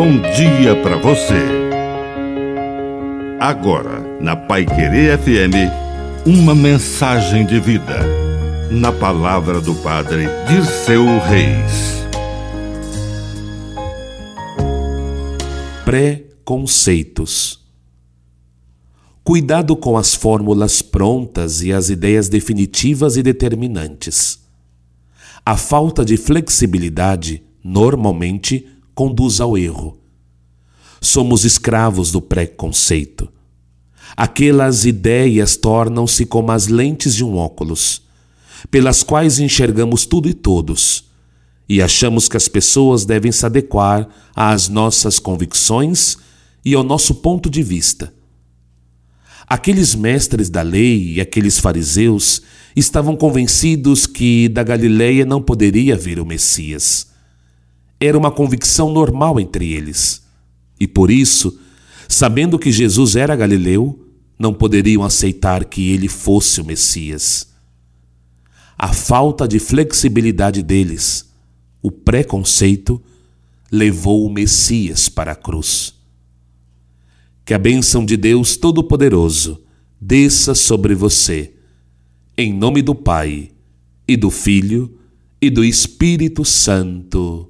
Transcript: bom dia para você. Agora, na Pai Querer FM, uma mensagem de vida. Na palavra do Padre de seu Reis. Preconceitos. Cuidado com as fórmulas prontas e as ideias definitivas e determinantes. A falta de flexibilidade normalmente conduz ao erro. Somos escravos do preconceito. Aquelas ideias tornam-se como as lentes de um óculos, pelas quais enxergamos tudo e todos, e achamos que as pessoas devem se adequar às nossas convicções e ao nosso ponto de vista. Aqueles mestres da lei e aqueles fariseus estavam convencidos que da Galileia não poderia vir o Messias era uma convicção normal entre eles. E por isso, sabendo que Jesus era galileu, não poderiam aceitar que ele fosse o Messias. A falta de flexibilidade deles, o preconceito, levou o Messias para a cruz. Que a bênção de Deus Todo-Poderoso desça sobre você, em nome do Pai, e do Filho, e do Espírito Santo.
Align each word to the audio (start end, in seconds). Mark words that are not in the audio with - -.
bom 0.00 0.18
dia 0.34 0.74
para 0.82 0.96
você. 0.96 1.44
Agora, 3.38 4.00
na 4.18 4.34
Pai 4.34 4.64
Querer 4.64 5.18
FM, 5.18 6.24
uma 6.24 6.54
mensagem 6.54 7.44
de 7.44 7.60
vida. 7.60 7.98
Na 8.70 8.92
palavra 8.92 9.60
do 9.60 9.74
Padre 9.74 10.24
de 10.48 10.64
seu 10.64 11.04
Reis. 11.04 12.02
Preconceitos. 15.84 17.60
Cuidado 19.22 19.76
com 19.76 19.98
as 19.98 20.14
fórmulas 20.14 20.80
prontas 20.80 21.60
e 21.60 21.74
as 21.74 21.90
ideias 21.90 22.26
definitivas 22.30 23.18
e 23.18 23.22
determinantes. 23.22 24.40
A 25.44 25.58
falta 25.58 26.02
de 26.06 26.16
flexibilidade 26.16 27.42
normalmente 27.62 28.66
conduz 29.00 29.40
ao 29.40 29.56
erro. 29.56 29.98
Somos 31.00 31.46
escravos 31.46 32.12
do 32.12 32.20
preconceito. 32.20 33.32
Aquelas 34.14 34.84
ideias 34.84 35.56
tornam-se 35.56 36.26
como 36.26 36.52
as 36.52 36.66
lentes 36.66 37.14
de 37.14 37.24
um 37.24 37.34
óculos, 37.34 38.02
pelas 38.70 39.02
quais 39.02 39.38
enxergamos 39.38 40.04
tudo 40.04 40.28
e 40.28 40.34
todos, 40.34 41.08
e 41.66 41.80
achamos 41.80 42.28
que 42.28 42.36
as 42.36 42.46
pessoas 42.46 43.06
devem 43.06 43.32
se 43.32 43.46
adequar 43.46 44.06
às 44.36 44.68
nossas 44.68 45.18
convicções 45.18 46.18
e 46.62 46.74
ao 46.74 46.84
nosso 46.84 47.14
ponto 47.14 47.48
de 47.48 47.62
vista. 47.62 48.12
Aqueles 49.46 49.94
mestres 49.94 50.50
da 50.50 50.60
lei 50.60 51.14
e 51.14 51.22
aqueles 51.22 51.58
fariseus 51.58 52.42
estavam 52.76 53.16
convencidos 53.16 54.06
que 54.06 54.46
da 54.50 54.62
Galileia 54.62 55.24
não 55.24 55.40
poderia 55.40 55.96
vir 55.96 56.20
o 56.20 56.26
Messias 56.26 57.08
era 58.00 58.16
uma 58.16 58.30
convicção 58.30 58.90
normal 58.90 59.38
entre 59.38 59.72
eles. 59.72 60.22
E 60.80 60.88
por 60.88 61.10
isso, 61.10 61.60
sabendo 62.08 62.58
que 62.58 62.72
Jesus 62.72 63.14
era 63.14 63.36
galileu, 63.36 64.06
não 64.38 64.54
poderiam 64.54 65.04
aceitar 65.04 65.66
que 65.66 65.90
ele 65.90 66.08
fosse 66.08 66.62
o 66.62 66.64
Messias. 66.64 67.48
A 68.78 68.94
falta 68.94 69.46
de 69.46 69.58
flexibilidade 69.58 70.62
deles, 70.62 71.30
o 71.82 71.90
preconceito, 71.90 73.02
levou 73.70 74.24
o 74.26 74.32
Messias 74.32 75.10
para 75.10 75.32
a 75.32 75.36
cruz. 75.36 75.94
Que 77.44 77.52
a 77.52 77.58
bênção 77.58 78.04
de 78.06 78.16
Deus 78.16 78.56
Todo-Poderoso 78.56 79.60
desça 80.00 80.54
sobre 80.54 80.94
você, 80.94 81.52
em 82.38 82.54
nome 82.54 82.80
do 82.80 82.94
Pai, 82.94 83.50
e 84.08 84.16
do 84.16 84.30
Filho, 84.30 84.98
e 85.42 85.50
do 85.50 85.62
Espírito 85.62 86.44
Santo. 86.44 87.49